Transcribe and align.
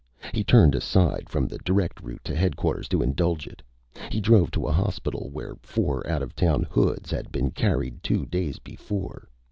He 0.33 0.43
turned 0.43 0.73
aside 0.73 1.29
from 1.29 1.47
the 1.47 1.59
direct 1.59 2.01
route 2.01 2.23
to 2.23 2.35
Headquarters 2.35 2.87
to 2.87 3.03
indulge 3.03 3.45
it. 3.45 3.61
He 4.09 4.19
drove 4.19 4.49
to 4.49 4.65
a 4.65 4.71
hospital 4.71 5.29
where 5.29 5.57
four 5.61 6.09
out 6.09 6.23
of 6.23 6.35
town 6.35 6.65
hoods 6.71 7.11
had 7.11 7.31
been 7.31 7.51
carried 7.51 8.01
two 8.01 8.25
days 8.25 8.57
before. 8.57 9.29